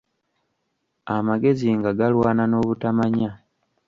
Amagezi 1.15 1.67
nga 1.77 1.91
galwana 1.99 2.43
n'obutamanya. 2.47 3.31